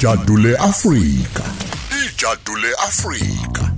ijadule 0.00 0.56
afrika 0.56 1.42
ijadule 2.08 2.68
afrika 2.88 3.70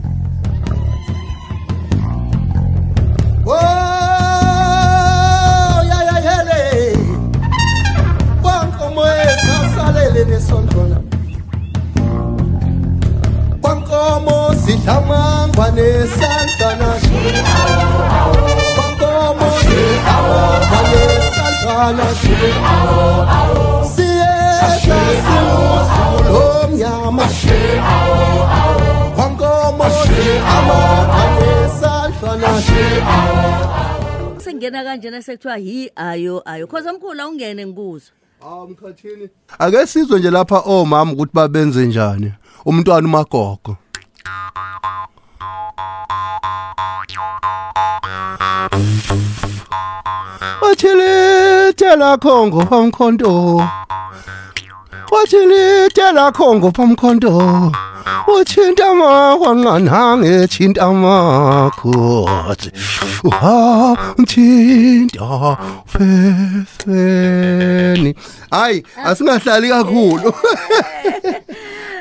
Oh, 3.46 3.50
ya 5.90 5.98
ya 6.04 6.16
yele. 6.26 6.62
Bonko 8.42 8.86
moesa 8.94 9.56
salele 9.76 10.22
nesontona. 10.24 10.96
Bonko 13.62 14.20
mo 14.24 14.36
sithamangwa 14.66 15.66
nesantana. 15.70 16.88
Bonko 18.76 19.10
mo 19.38 19.48
sithamangwa 19.60 20.80
nesantana. 20.90 22.06
Kwankomo 29.16 29.84
sidlamangwa 29.90 31.24
nesandlwana. 31.36 32.48
sengena 34.44 34.84
kanjena 34.84 35.22
sekuthiwa 35.22 35.56
yi 35.56 35.90
ayo 35.96 36.42
ayo 36.44 36.66
khoza 36.66 36.90
omkhulu 36.90 37.20
awungene 37.20 37.66
ngikuzo 37.66 38.10
Hawu 38.40 38.68
mkhathini. 38.68 39.28
Ake 39.58 39.86
sizwe 39.86 40.18
nje 40.18 40.30
lapha 40.30 40.58
omama 40.60 41.12
ukuthi 41.12 41.32
babenze 41.34 41.86
njani. 41.86 42.32
Umntwana 42.66 43.08
umagogo. 43.08 43.76
Wachilitela 50.62 52.16
khongo 52.18 52.60
wathi 55.12 55.40
litye 55.50 56.06
lakho 56.16 56.46
ngophomkhonto 56.56 57.32
utshinta 58.34 58.84
amakho 58.92 59.48
nqanhange 59.58 60.32
tshinta 60.52 60.80
amakhotsi 60.88 62.68
uhamtshinta 63.28 65.28
fefeni 65.92 67.30
hayi 68.50 68.76
ah. 68.96 69.04
asingahlali 69.08 69.68
kakhulu. 69.74 70.30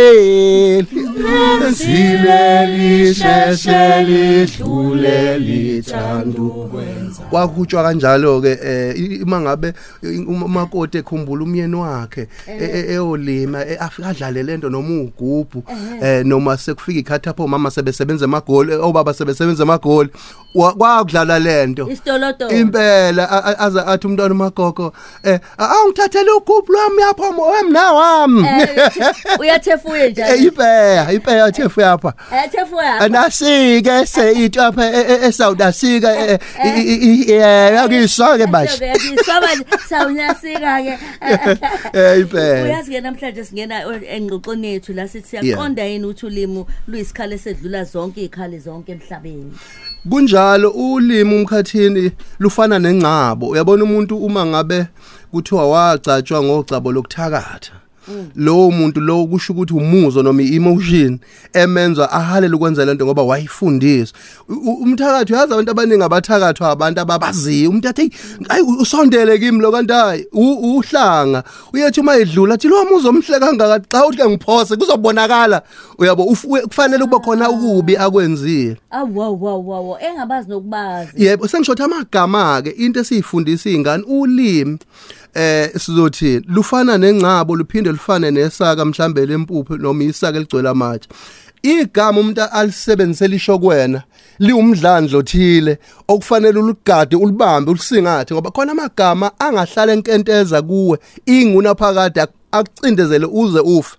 Kwenzile 1.61 2.67
lisheshe 2.67 4.05
lidlule 4.05 5.39
lithandu 5.39 6.71
kwakhutshwa 7.31 7.83
kanjalo 7.83 8.41
ke 8.41 8.59
eh 8.63 9.23
uma 9.23 9.41
ngabe 9.41 9.73
umakoti 10.27 10.99
ekhumbula 10.99 11.45
umyeni 11.45 11.77
wakhe 11.77 12.29
eyolima 12.47 13.61
afika 13.81 14.09
adlale 14.09 14.43
lento 14.43 14.71
noma 14.71 15.03
ugubhu 15.03 15.65
eh. 16.03 16.25
noma 16.27 16.57
sekufika 16.57 17.01
ikhathi 17.01 17.29
apho 17.29 17.49
mama 17.49 17.71
sebesebenza 17.71 18.25
emagoli 18.25 18.75
obaba 18.75 19.15
sebesebenza 19.15 19.63
emagoli 19.63 20.11
kwakudlala 20.53 21.39
lento 21.39 21.89
impela 22.51 23.59
aza 23.59 23.87
athi 23.87 24.07
umntwana 24.07 24.35
umagogo 24.35 24.93
eh 25.27 25.41
awungithathele 25.59 26.31
ugubhu 26.31 26.73
lwami 26.73 27.03
yapha 27.03 27.29
wemna 27.29 27.93
wami 27.93 28.49
uyathefuye 29.39 30.07
Eh, 30.07 30.11
njalo? 30.13 30.37
Ipeya 30.37 31.13
ipeya 31.13 31.53
thefu 31.53 31.81
yapha 31.81 32.15
ayathefuye 32.31 32.89
apha? 32.89 33.01
Anasike 33.01 34.07
seyithu 34.07 34.63
apha 34.63 34.91
eSouth 35.27 35.61
Africa 35.61 36.39
eh 36.65 37.75
yakiswa 37.75 38.39
ke 38.39 38.47
bashi 38.47 38.85
ngisaba 39.13 39.49
sawunyasika 39.89 40.83
ke 40.83 40.99
eh 41.93 42.21
impela 42.21 42.65
uyazi 42.67 42.91
ke 42.91 43.01
namhlanje 43.01 43.45
singena 43.45 43.83
engqoqweni 43.85 44.73
yethu 44.73 44.93
la 44.93 45.09
sithi 45.09 45.29
siyaqonda 45.29 45.85
yini 45.85 46.05
ukuthi 46.05 46.27
ulimi 46.27 46.65
luyisikhali 46.89 47.35
esedlula 47.35 47.85
zonke 47.85 48.21
izikhali 48.21 48.59
zonke 48.59 48.93
emhlabeni? 48.93 49.53
Kunjalo 50.11 50.71
ulimi 50.71 51.35
umkhathini 51.35 52.13
lufana 52.39 52.79
nengcabo. 52.79 53.49
Uyabona 53.49 53.85
umuntu 53.85 54.17
uma 54.19 54.47
ngabe 54.47 54.87
kuthiwa 55.31 55.67
wagcatshwa 55.71 56.43
ngocabo 56.43 56.93
lokuthakatha? 56.93 57.86
Lowo 58.37 58.71
muntu 58.71 59.01
lo 59.01 59.27
kusho 59.27 59.53
ukuthi 59.53 59.75
umuzo 59.75 60.23
noma 60.23 60.43
emotion 60.43 61.19
emenza 61.53 62.13
ahalele 62.13 62.55
ukwenza 62.55 62.85
lento 62.85 63.07
ngoba 63.07 63.23
wayifundiswa. 63.23 64.19
Umthakathi 64.83 65.33
uyazi 65.33 65.53
abantu 65.53 65.71
abaningi 65.71 66.03
abathakathwa 66.03 66.71
abantu 66.71 67.01
ababaziyo. 67.01 67.71
Umuntu 67.71 67.89
athi 67.89 68.11
hayi 68.49 68.63
usondele 68.63 69.39
kimi 69.39 69.61
lo 69.61 69.73
kanti 69.73 69.93
hayi 69.93 70.27
uhlanga 70.33 71.45
uyethi 71.73 72.01
uma 72.01 72.17
edlula 72.17 72.55
athi 72.55 72.69
lo 72.69 72.85
muzo 72.85 73.09
omhle 73.09 73.41
kangaka 73.41 73.81
xa 73.89 74.07
uthi 74.07 74.17
ke 74.17 74.29
ngiphose 74.29 74.77
kuzobonakala 74.77 75.63
uyabo 75.99 76.25
kufanele 76.25 77.05
kube 77.05 77.19
khona 77.19 77.51
ukubi 77.51 77.97
akwenzile. 77.97 78.77
Awu 78.91 79.19
wow 79.19 79.63
wow 79.67 79.99
engabazi 80.01 80.49
nokubazi. 80.51 81.25
Yebo 81.25 81.49
sengisho 81.49 81.75
amagama 81.85 82.63
ke 82.63 82.71
into 82.71 83.01
esiyifundisa 83.01 83.71
izingane 83.71 84.05
ulimi. 84.09 84.79
Eh 85.37 85.71
sizothi 85.79 86.41
lufana 86.49 86.99
nengcabo 86.99 87.57
luphinde 87.57 87.91
lufane 87.93 88.31
nesaka 88.31 88.85
mhlambe 88.85 89.27
lempuphu 89.27 89.77
noma 89.77 90.05
isaka 90.05 90.37
eligcwele 90.39 90.69
amatshe. 90.69 91.09
Igama 91.63 92.21
umuntu 92.21 92.41
alisebenzise 92.43 93.29
lisho 93.29 93.59
kuwena 93.59 94.03
liwumdlandlo 94.39 95.23
thile 95.23 95.79
okufanele 96.09 96.59
ulugade 96.59 97.17
ulibambe 97.17 97.71
ulisingathe 97.71 98.35
ngoba 98.35 98.51
khona 98.51 98.73
amagama 98.73 99.31
angahlala 99.39 99.93
enkenteza 99.93 100.63
kuwe 100.63 100.99
inguna 101.27 101.75
phakade 101.75 102.21
ak- 102.21 102.33
akucindezele 102.53 103.27
uze 103.27 103.61
ufe. 103.61 103.97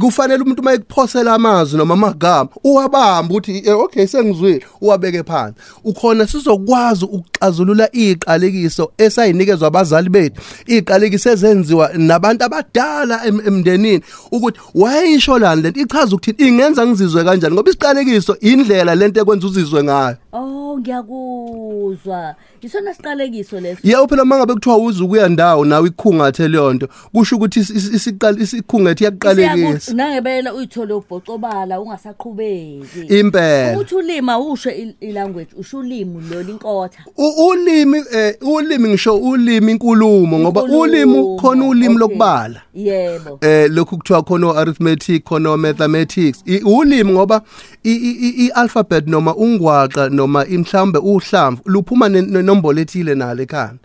Kufanele 0.00 0.42
umuntu 0.42 0.62
mayekuphosela 0.62 1.34
amazwi 1.34 1.78
noma 1.78 1.94
amagama 1.94 2.48
uwabamba 2.64 3.34
uthi 3.34 3.62
eh, 3.66 3.78
okay 3.80 4.06
sengizwile 4.06 4.64
uwabeke 4.80 5.22
phansi. 5.22 5.54
Ukhona 5.84 6.26
sizokwazi 6.26 7.04
ukuxazulula 7.04 7.88
iqalekiso 7.92 8.92
esayinikezwa 8.98 9.68
abazali 9.68 10.08
bethu. 10.08 10.40
Iqalekiso 10.66 11.30
ezenziwa 11.30 11.90
nabantu 11.96 12.44
abadala 12.44 13.26
em- 13.26 13.40
emndenini 13.46 14.02
ukuthi 14.32 14.60
wayisho 14.74 15.38
lani 15.38 15.62
lento 15.62 15.80
ichaza 15.80 16.16
ukuthi 16.16 16.34
ingenza 16.38 16.86
ngizizwe 16.86 17.24
kanjani? 17.24 17.54
Ngoba 17.54 17.70
isiqalekiso 17.70 18.36
indlela 18.40 18.94
lento 18.94 19.20
ekwenza 19.20 19.46
uzizwe 19.46 19.82
ngayo. 19.84 20.16
Oh 20.32 20.78
ngiyakuzwa. 20.80 22.34
Isona 22.62 22.94
siqalekiso 22.94 23.60
leso. 23.60 23.80
Yebo 23.84 24.08
phela 24.08 24.24
mangabe 24.24 24.54
kuthiwa 24.54 24.76
uze 24.78 25.02
ukuya 25.04 25.28
ndawo 25.28 25.64
nawe 25.64 25.88
ikhungathe 25.88 26.48
leyo 26.48 26.72
nto 26.72 26.88
kusho 27.14 27.36
ukuthi 27.36 27.60
isi- 27.60 27.72
isi- 27.76 27.96
isiqale 27.96 28.42
isikhungethe 28.42 29.04
iyaqalekisa 29.04 29.81
nangebela 29.94 30.54
uyithole 30.54 30.92
ubhocobala 30.94 31.80
ungasaqhubeki. 31.80 33.00
Impela. 33.18 33.72
Ukuthi 33.76 33.94
ulima 33.94 34.38
usho 34.38 34.70
i- 34.70 34.96
ilanguage 35.00 35.50
usho 35.56 35.78
ulimi 35.78 36.22
lo 36.30 36.42
linkotha 36.42 37.04
U- 37.18 37.46
ulimi 37.48 38.02
eh 38.12 38.36
ulimi 38.40 38.88
ngisho 38.88 39.16
ulimi 39.16 39.72
inkulumo 39.72 40.38
ngoba 40.38 40.60
Inkulumo, 40.60 40.82
ulimi 40.82 41.40
khona 41.40 41.64
ulimi 41.68 41.86
okay. 41.94 41.98
lokubala. 41.98 42.62
Yebo. 42.74 43.38
Eh 43.40 43.70
lokhu 43.70 43.96
kuthiwa 43.98 44.22
khona 44.22 44.56
arithmetic 44.56 45.24
khona 45.24 45.56
mathematics 45.56 46.42
I- 46.46 46.62
ulimi 46.64 47.12
ngoba 47.12 47.42
i- 47.84 47.90
i 47.90 48.10
i- 48.28 48.46
i- 48.46 48.50
alphabet 48.54 49.06
noma 49.06 49.34
ungwaqa 49.34 50.08
noma 50.08 50.46
imhlambe 50.46 50.98
uhlamvu 50.98 51.62
luphuma 51.64 52.08
ne- 52.08 52.22
nenombolo 52.22 52.80
ethile 52.80 53.14
nalo 53.14 53.42
ekhanda. 53.42 53.78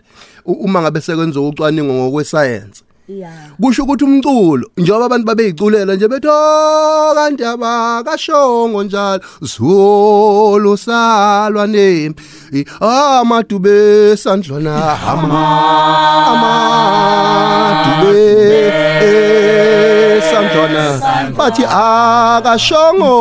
U- 0.46 0.52
uma 0.64 0.82
ngabe 0.82 1.00
sekwenza 1.00 1.40
ucwaningo 1.40 1.92
ngokwesayensi 1.92 2.82
ya 2.82 2.87
kusho 3.60 3.82
ukuthi 3.82 4.04
umculo 4.04 4.66
njengoba 4.76 5.04
abantu 5.06 5.26
babeyiculela 5.26 5.94
nje 5.94 6.08
bethi 6.08 6.28
"Oh, 6.28 7.12
kanti 7.16 7.44
abakashongo 7.44 8.82
njalo 8.84 9.20
zolo 9.42 10.76
salwa 10.76 11.66
nempi 11.66 12.22
amadube 12.80 14.16
sandlwana 14.16 14.76
ama 15.10 15.40
ama 16.32 16.52
amadube 17.80 18.18
samntwana 20.30 20.84
bathi 21.38 21.64
akashongo 21.64 23.12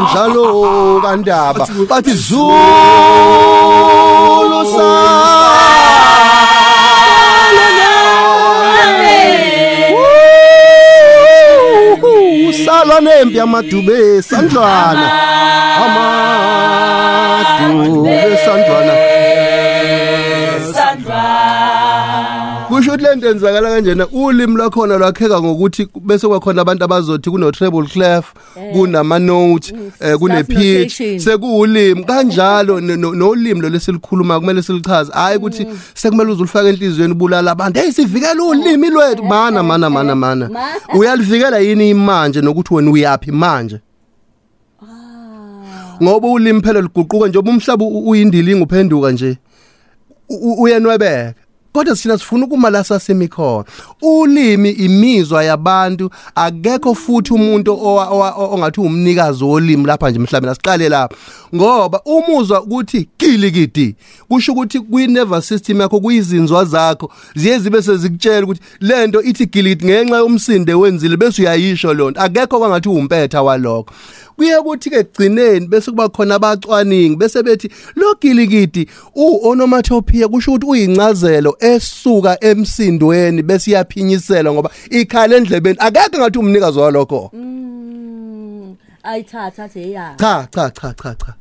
njalo 0.00 1.00
kandaba. 1.02 1.64
Bathi 1.88 2.12
zulu 2.26 2.48
salwa 4.74 5.67
nempi 13.00 13.40
amadube 13.40 14.22
sandlwana 14.22 15.12
amadube 17.48 18.36
sandlwana 18.44 18.92
ukuthi 22.98 23.04
lento 23.10 23.30
enzakala 23.30 23.70
kanjena 23.70 24.06
ulimi 24.08 24.56
lwakhona 24.56 24.96
lwakheka 24.98 25.40
ngokuthi 25.42 25.88
bese 26.00 26.28
kwakhona 26.28 26.62
abantu 26.62 26.84
abazothi 26.84 27.30
kuno 27.30 27.50
treble 27.52 27.86
clef 27.86 28.32
kunama 28.72 29.18
note 29.18 29.74
eh, 30.00 30.16
kune 30.18 30.44
pitch 30.44 30.58
notation. 31.00 31.18
sekuwulimi. 31.18 32.04
Kanjalo 32.04 32.80
no- 32.80 32.96
no- 32.96 33.14
nolimi 33.14 33.60
lo 33.60 33.68
lesilikhuluma 33.68 34.40
kumele 34.40 34.62
silichaze. 34.62 35.12
Hayi 35.12 35.36
ukuthi 35.38 35.66
sekumele 35.94 36.30
uzulifaka 36.32 36.68
enhlizweni 36.68 37.12
ubulala 37.12 37.50
abantu. 37.50 37.80
Hey 37.80 37.92
sivikela 37.92 38.44
ulimi 38.44 38.90
lwethu. 38.90 39.24
mana 39.24 39.62
mana 39.62 39.90
mana 39.90 40.14
mana. 40.14 40.48
Ma- 40.48 40.98
uyalivikela 40.98 41.58
yini 41.58 41.90
imanje 41.90 42.40
nokuthi 42.40 42.74
wena 42.74 42.90
uyapi 42.90 43.32
manje? 43.32 43.80
Ngoba 46.02 46.28
ulimi 46.28 46.60
phela 46.60 46.80
liguquka 46.80 47.28
njengoba 47.28 47.50
umhlaba 47.50 47.84
uyindilinga 47.84 48.64
uphenduka 48.64 49.10
nje. 49.12 49.38
Uyenwebeka. 50.58 51.34
Kodwa 51.78 51.96
sina 51.96 52.18
sifuna 52.18 52.44
ukuma 52.44 52.70
la 52.70 52.84
sasemikhona 52.84 53.64
ulimi 54.02 54.70
imizwa 54.70 55.44
yabantu 55.44 56.10
akekho 56.34 56.94
futhi 56.94 57.32
umuntu 57.32 57.78
ongathi 58.52 58.80
umnikazi 58.80 59.44
wolimi 59.44 59.86
lapha 59.86 60.10
nje 60.10 60.18
emhlabeni 60.18 60.52
asiqale 60.52 60.88
lapha. 60.88 61.16
Ngoba 61.54 62.00
umuzwa 62.04 62.62
ukuthi 62.62 63.08
kilikidi 63.16 63.94
kusho 64.28 64.52
ukuthi 64.52 64.80
kwi 64.80 65.06
nervous 65.06 65.48
system 65.48 65.80
yakho 65.80 66.00
kuyizinzwa 66.00 66.64
zakho 66.64 67.12
ziye 67.34 67.58
zibe 67.58 67.82
sezikutshela 67.82 68.44
ukuthi 68.44 68.60
lento 68.80 69.22
ithi 69.22 69.46
gilidi 69.46 69.84
ngenxa 69.86 70.16
yomsindo 70.16 70.80
wenzile 70.80 71.16
bese 71.16 71.42
uyayisho 71.42 71.94
lonto 71.94 72.20
akekho 72.20 72.58
kwangathi 72.58 72.88
umpetha 72.88 73.42
walokho. 73.42 73.94
Kuye 74.38 74.62
kuthi 74.62 74.90
ke 74.90 75.02
gcineni 75.02 75.66
bese 75.66 75.90
kuba 75.90 76.08
khona 76.08 76.34
abacwaningi 76.34 77.16
bese 77.16 77.42
bethi 77.42 77.68
lo 77.96 78.14
gilikidi 78.20 78.88
uonomatopoeia 79.14 80.28
kusho 80.28 80.52
ukuthi 80.52 80.66
uyincazelo 80.66 81.56
esuka 81.60 82.44
emsindweni 82.44 83.42
bese 83.42 83.70
iyaphinyisela 83.70 84.52
ngoba 84.52 84.70
ikhala 84.90 85.36
endlebeni. 85.36 85.76
Akekho 85.80 86.18
ngathi 86.18 86.38
umnikazi 86.38 86.78
walokho. 86.78 87.30
Mm, 87.32 88.76
ayithatha 89.02 89.64
athi 89.64 89.80
eya. 89.80 90.14
Cha 90.18 90.48
cha 90.54 90.70
cha 90.70 90.94
cha 90.94 91.14
cha. 91.14 91.34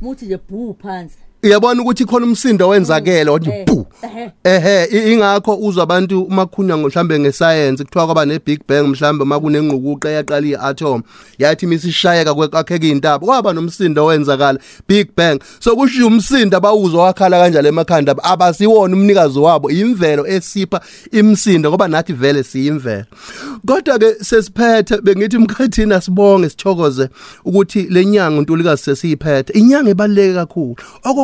Muthi 0.00 0.24
nje 0.26 0.38
bhu 0.48 0.76
phansi. 0.82 1.27
Uyabona 1.42 1.82
ukuthi 1.82 2.04
khona 2.04 2.26
umsindo 2.26 2.68
wenzakela 2.68 3.32
wathi 3.32 3.50
Eh, 3.50 3.66
bu. 3.66 3.86
ehe. 4.02 4.30
ehe 4.44 4.84
i- 4.84 5.12
ingakho 5.12 5.56
uzwa 5.56 5.82
abantu 5.82 6.22
umakhunya 6.22 6.76
mhlambe 6.76 7.18
ngescience 7.18 7.84
kuthiwa 7.84 8.06
kwaba 8.06 8.26
ne 8.26 8.38
big 8.46 8.60
bang 8.68 8.82
mhlambe 8.82 9.24
makunengqukuqe 9.24 10.08
yaqala 10.12 10.46
iatom 10.46 11.02
yathi 11.38 11.66
misishayeka 11.66 12.34
kwekheke 12.34 12.88
intaba 12.88 13.26
kwaba 13.26 13.52
nomsindo 13.52 14.04
wenzakala 14.04 14.58
big 14.88 15.08
bang. 15.16 15.38
So 15.60 15.76
kusho 15.76 16.06
umsindo 16.06 16.56
abawuzwa 16.56 17.04
wakhala 17.04 17.38
kanjalo 17.40 17.68
emakhanda 17.68 18.14
abasiwona 18.22 18.96
umnikazi 18.96 19.38
wabo 19.38 19.70
imvelo 19.70 20.26
esipha 20.26 20.80
imsindo 21.12 21.68
ngoba 21.70 21.88
nathi 21.88 22.12
vele 22.12 22.42
siyimvelo. 22.42 23.04
Kodwa 23.66 23.98
ke 23.98 24.14
sesiphethe 24.24 25.00
bengithi 25.02 25.38
mkhathini 25.38 26.02
sibonge 26.02 26.48
sithokoze 26.50 27.08
ukuthi 27.44 27.82
lenyanga 27.90 28.38
untulikazi 28.38 28.82
sesiyiphethe. 28.82 29.52
Inyanga 29.52 29.90
ebaluleke 29.90 30.34
kakhulu. 30.34 30.76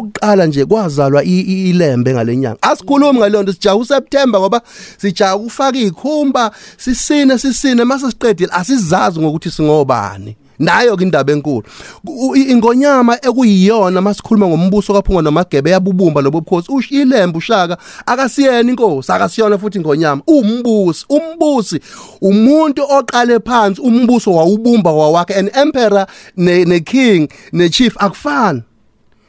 Okokuqala 0.05 0.47
nje 0.47 0.65
kwazalwa 0.65 1.25
ilembe 1.25 2.13
ngalenyanga 2.13 2.63
asikhulumi 2.63 3.19
ngalonto 3.19 3.53
sijaha 3.53 3.77
uSeptember 3.77 4.41
ngoba 4.41 4.61
sijaha 4.99 5.37
ukufaka 5.37 5.79
ikhumba 5.79 6.51
sisine 6.77 7.39
sisine 7.39 7.85
mase 7.85 8.11
siqedile 8.11 8.53
asizazi 8.53 9.21
ngokuthi 9.21 9.51
singobani. 9.51 10.37
Nayo 10.59 10.97
indaba 10.97 11.33
enkulu. 11.33 11.65
Ingonyama 12.35 13.19
ekuyiyona 13.23 14.01
masikhuluma 14.01 14.49
ngombuso 14.49 14.93
kaphunga 14.95 15.23
nomagebe 15.23 15.71
yabubumba 15.71 16.21
lobo 16.21 16.41
bukhosi. 16.41 16.73
Ushilembu 16.73 17.39
ushaka 17.39 17.77
akasiyena 18.07 18.71
inkosi 18.71 19.13
akasiyona 19.13 19.59
futhi 19.59 19.79
ingonyama. 19.79 20.23
Umbusi 20.27 21.07
umbusi 21.09 21.81
umuntu 22.21 22.83
oqale 22.83 23.41
phansi 23.41 23.81
umbuso 23.81 24.31
wawubumba 24.31 24.93
wawakhe 24.93 25.35
an 25.35 25.51
emperor 25.55 26.07
ne, 26.37 26.65
ne 26.65 26.81
king 26.81 27.29
ne 27.53 27.69
chief 27.69 27.97
akufani. 27.99 28.63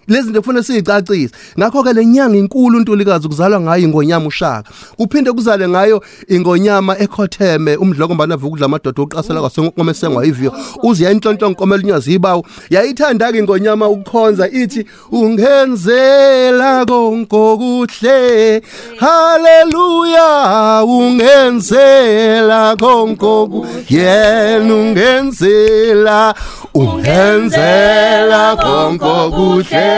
Lezi 0.08 0.24
zinto 0.24 0.42
kufanele 0.42 0.64
siyicacise. 0.64 1.34
Ngakho 1.60 1.84
ke 1.84 1.94
lenyanga 1.94 2.38
inkulu 2.38 2.78
untulikazi 2.78 3.28
kuzalwa 3.28 3.62
ngayo 3.62 3.84
ingonyama 3.84 4.28
ushaka. 4.28 4.70
Kuphinde 4.98 5.32
kuzale 5.32 5.68
ngayo 5.68 6.04
ingonyama 6.28 6.98
ekhotheme 7.00 7.76
umdlokombana 7.76 8.38
vuka 8.38 8.54
udla 8.54 8.66
amadoda 8.66 9.02
oqasela 9.02 9.42
kwasenqome 9.42 9.94
sengwa 9.94 10.26
iviyo 10.26 10.54
uziya 10.84 11.12
inhlonhlongo 11.12 11.52
nkomela 11.52 11.84
unyazi 11.84 12.14
ibawo 12.14 12.46
yayithanda 12.70 13.32
ke 13.32 13.38
ingonyama 13.40 13.88
ukukhonza 13.88 14.50
ithi 14.50 14.86
ungenzela 15.12 16.86
konkokuhle 16.86 18.62
haleluya 18.98 20.84
ungenzela 20.84 22.76
konkoku 22.76 23.66
yena 23.90 24.76
ungenzela 24.76 26.36
ungenzela 26.76 28.56
konkokuhle 28.56 29.92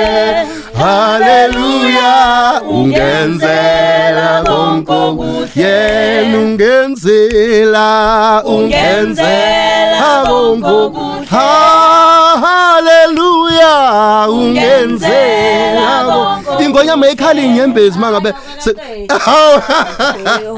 haleluya 0.79 2.13
ungenzela 2.69 4.44
konkokuhle 4.45 5.50
yena 5.56 6.38
ungenzela 6.38 7.89
ungenzela 8.45 10.12
konkokuhle 10.27 11.27
haleluya 12.77 14.29
ungenzela 14.29 15.89
ingonyama 16.59 17.07
ekhala 17.07 17.41
inyembezi 17.41 18.00
mangabe 18.00 18.33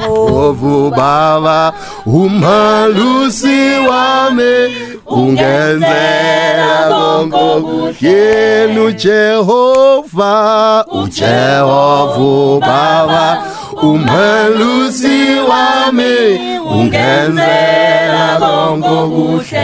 Ovu 0.09 0.89
baba 0.91 1.73
umalusi 2.05 3.59
wami 3.89 4.75
ungenzela 5.07 6.89
konke 7.31 8.07
yenu 8.07 8.91
Jehova 8.91 10.85
uJehova 10.91 12.59
baba 12.67 13.43
umalusi 13.81 15.39
wami 15.49 16.39
ungenzela 16.71 18.39
konke 18.39 19.59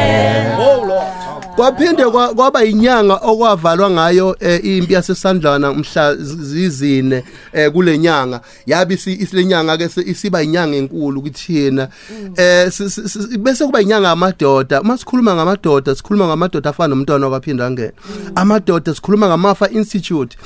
kwaphinde 1.56 2.06
kwa- 2.06 2.34
kwaba 2.34 2.64
inyanga 2.66 3.16
okwavalwa 3.16 3.90
ngayo 3.90 4.36
eh, 4.40 4.66
impi 4.66 4.94
yasesandlana 4.94 5.74
mhla 5.74 6.16
z- 6.16 6.36
zizine 6.44 7.24
eh, 7.54 7.72
kule 7.72 7.98
nyanga. 7.98 8.42
Yabe 8.66 8.94
isi- 8.96 9.14
isilenyanga 9.22 9.78
ke 9.78 9.90
isiba 10.06 10.44
inyanga 10.44 10.78
enkulu 10.78 11.22
kuthina 11.22 11.88
eh 12.38 12.72
si- 12.72 12.90
si- 12.90 13.38
bese 13.38 13.66
kuba 13.66 13.82
inyanga 13.82 14.08
yamadoda. 14.08 14.84
Masikhuluma 14.84 15.36
ngamadoda 15.36 15.96
sikhuluma 15.96 16.28
ngamadoda 16.28 16.70
afana 16.70 16.96
nomntwana 16.96 17.28
okwaphinda 17.28 17.66
angena 17.66 17.92
amadoda 18.36 18.96
sikhuluma 18.96 19.28
ngamafa 19.28 19.70
institute. 19.70 20.38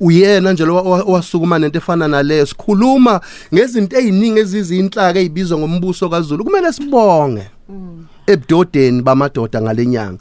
Uyena 0.00 0.52
nje 0.52 0.64
lo 0.64 0.74
wa- 0.74 0.82
wa- 0.82 1.02
owasukuma 1.02 1.58
nento 1.58 1.78
efana 1.78 2.08
naleyo. 2.08 2.46
Sikhuluma 2.46 3.20
ngezinto 3.54 3.96
eziningi 3.96 4.40
ezizinhlaka 4.40 5.18
ezibizwa 5.20 5.58
ngombuso 5.58 6.08
kaZulu. 6.08 6.44
Kumele 6.44 6.72
sibonge. 6.72 7.48
Ebudodeni 8.26 9.02
bamadoda 9.02 9.60
ngalenyanga 9.62 10.18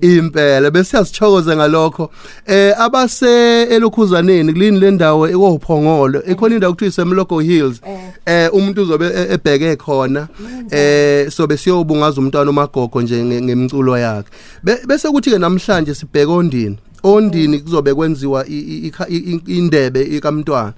impela 0.00 0.70
bese 0.70 0.90
siyasithokoza 0.90 1.56
ngalokho. 1.56 2.10
Eh 2.46 2.74
abase 2.80 3.62
elokhuzaneni 3.62 4.52
kulini 4.52 4.80
le 4.80 4.90
ndawo 4.90 5.28
ekophongolo 5.28 6.22
ekhona 6.26 6.54
indawo 6.54 6.72
kuthiwa 6.72 6.88
isemlogo 6.88 7.40
hills. 7.40 7.80
Eh 8.26 8.48
umuntu 8.54 8.82
uzobe 8.82 9.06
e- 9.06 9.34
ebheke 9.34 9.76
khona. 9.76 10.28
Eh 10.70 11.30
sobe 11.30 11.56
siyobungaza 11.56 12.20
umntwana 12.20 12.50
umagogo 12.50 13.02
nje 13.02 13.22
nge- 13.24 13.42
ngemculo 13.42 13.98
yakhe. 13.98 14.28
Be- 14.62 14.80
bese 14.86 15.08
kuthi 15.10 15.30
ke 15.30 15.38
namhlanje 15.38 15.94
sibheke 15.94 16.30
ondini? 16.32 16.78
Ondini 17.04 17.58
kuzobe 17.58 17.94
kwenziwa 17.94 18.46
i- 18.46 18.52
i- 18.60 18.88
ikha- 18.90 19.08
i- 19.08 19.16
i- 19.46 19.58
indebe 19.58 20.02
ikamntwana. 20.02 20.72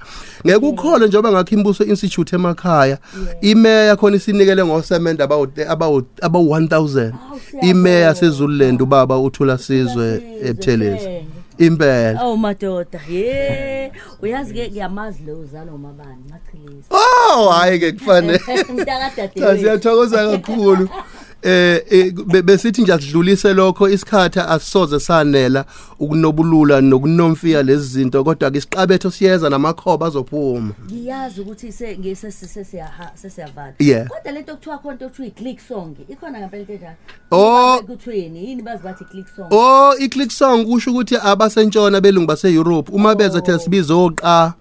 Ngeke 0.47 0.67
ukhole 0.67 1.07
njengoba 1.07 1.33
ngakho 1.33 1.55
imbuso 1.55 1.85
institute 1.85 2.37
emakhaya 2.37 2.99
imeya 3.41 3.97
khona 3.97 4.17
isinikele 4.17 4.65
ngosemende 4.65 5.23
about 5.23 5.59
about 5.69 6.07
about 6.23 6.49
1000 6.51 7.13
imeya 7.63 8.15
sezululand 8.15 8.83
ubaba 8.83 9.19
uthula 9.19 9.59
sizwe 9.59 10.23
ebuthelezi 10.43 11.09
impela. 11.59 12.21
Oh 12.25 12.37
madoda 12.37 13.01
ye. 13.11 13.93
Uyazi 14.23 14.55
ke 14.55 14.69
ngiyamazi 14.71 15.23
lo 15.27 15.39
uzalo 15.41 15.75
umabani 15.75 16.25
machilisi 16.31 16.89
oh 16.91 17.49
hayi 17.49 17.79
ke 17.79 17.93
kufanele 17.93 18.41
mntakadade 18.75 19.41
cha 19.41 19.59
siyathokoza 19.59 20.31
kakhulu. 20.31 20.89
eh 21.43 21.83
eh, 21.91 22.13
be- 22.27 22.43
besithi 22.43 22.83
nje 22.83 22.93
asidlulise 22.93 23.55
lokho 23.55 23.89
isikhatha 23.89 24.49
asisoze 24.49 25.01
sanela 25.01 25.65
ukunobulula 25.99 26.81
nokunomfiya 26.81 27.63
lezi 27.63 27.89
zinto 27.89 28.25
kodwa 28.25 28.51
ke 28.51 28.59
isiqabetho 28.59 29.11
siyeza 29.11 29.51
namakhoba 29.51 30.07
azophuma. 30.07 30.73
Ngiyazi 30.93 31.41
ukuthi 31.41 31.73
se 31.73 31.99
ngisesiyaha 31.99 33.11
sesiyavala 33.15 33.73
Yeah. 33.79 34.09
kodwa 34.09 34.33
lento 34.33 34.53
okuthiwa 34.53 34.79
khona 34.79 34.93
into 34.93 35.05
okuthiwa 35.07 35.29
i-click 35.29 35.61
song 35.69 35.95
ikhona 36.09 36.39
ngempela 36.39 36.61
into 36.63 36.73
enjalo? 36.73 36.97
Oh. 37.31 37.83
kuthweni 37.87 38.49
yini 38.49 38.63
bazi 38.63 38.83
bathi 38.83 39.05
i-click 39.05 39.27
song? 39.37 39.47
Oh 39.51 39.95
i-click 39.99 40.31
song 40.31 40.65
kusho 40.67 40.91
ukuthi 40.91 41.17
abasentshona 41.17 42.01
belungu 42.01 42.27
base 42.27 42.55
Europe 42.55 42.91
uma 42.93 43.15
beza 43.15 43.41
the 43.41 43.59
sibiza 43.59 43.95
oqa. 43.95 44.55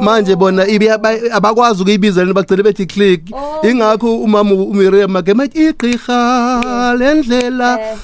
Manje 0.00 0.36
bona 0.36 0.66
ibe 0.68 0.90
aba- 0.92 1.32
abakwazi 1.32 1.82
ukuyibiza 1.82 2.20
lena 2.20 2.34
bagcine 2.34 2.62
bethi 2.62 2.86
click 2.86 3.22
Oh. 3.32 3.68
ingakho 3.68 4.18
umama 4.18 4.54
uMiriam 4.54 5.10
magema 5.10 5.44
ethi 5.44 5.68
igqirha 5.68 6.19
lendlela 7.00 7.70
Eh. 7.80 7.96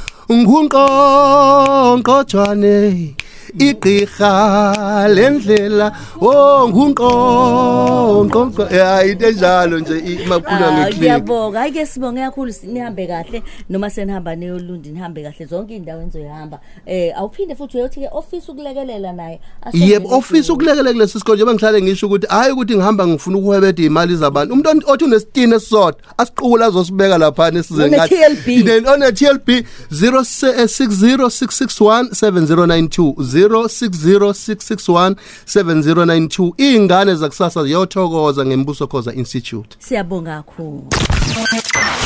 Ngunqonqotshwane 3.56 3.58
igqirha 3.58 5.08
lendlela 5.08 5.92
oh 6.20 6.68
ngunqonqonqo 6.68 8.64
hayi 8.70 9.12
into 9.12 9.26
enjalo 9.28 9.78
nje 9.80 9.98
imakhulwa 9.98 10.68
Ah, 10.68 10.72
ngeclick 10.78 10.98
ngiyabonga. 11.00 11.58
Hayi 11.60 11.72
ke 11.72 11.86
sibonge 11.86 12.20
kakhulu 12.20 12.52
si- 12.52 12.66
nihambe 12.66 13.06
kahle. 13.06 13.42
Noma 13.70 13.90
senihamba 13.90 14.36
neyolundi 14.36 14.88
nihambe 14.90 15.22
kahle. 15.22 15.46
Zonke 15.46 15.74
iy'ndawo 15.76 16.02
enizoyihamba. 16.02 16.58
Eh 16.86 17.12
awuphinde 17.18 17.54
futhi 17.54 17.76
uyothi 17.78 18.00
ke 18.00 18.08
office 18.12 18.48
ukulekelela 18.48 19.12
naye 19.12 19.40
asondele 19.62 19.92
yebo 19.92 20.08
ofisa 20.16 20.36
eduze. 20.38 20.52
ukulekelela 20.52 20.92
kulesi 20.92 21.18
sikole 21.18 21.36
njengoba 21.36 21.54
ngihlale 21.54 21.82
ngisho 21.82 22.06
ukuthi 22.06 22.26
hayi 22.26 22.52
ukuthi 22.52 22.74
ngihamba 22.76 23.06
ngifuna 23.06 23.38
ukuhwebeda 23.38 23.82
imali 23.82 24.16
zabantu. 24.16 24.52
Umuntu 24.52 24.70
on- 24.70 24.82
othi 24.86 25.04
unesitini 25.04 25.54
esisodwa 25.54 25.94
asiqukula 26.18 26.66
azosibeka 26.66 27.18
lapha 27.18 27.50
nesize 27.50 27.82
One-TLB. 27.82 28.88
one 28.88 29.12
TLB 29.12 29.48
060661 29.90 32.08
7092 32.12 33.14
060661 33.48 35.14
7092 35.46 36.52
ingane 36.58 37.14
zakusasa 37.14 37.64
ziyothokoza 37.64 38.46
ngembuso 38.46 38.86
khoza 38.86 39.12
institute. 39.14 39.76
Siyabonga 39.78 40.36
kakhulu. 40.36 40.88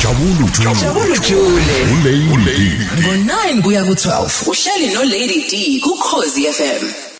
Jabulu 0.03 0.49
Jule. 0.57 0.75
Jabulu 0.81 1.17
Jule. 1.29 2.33
Ulady. 2.33 2.71
ngo9 3.01 3.61
kuya 3.61 3.83
ku12 3.83 4.49
uhleli 4.49 4.93
no 4.93 5.03
Lady 5.03 5.39
D 5.49 5.79
ku 5.79 5.89
Khosi 5.95 6.43
FM 6.53 7.10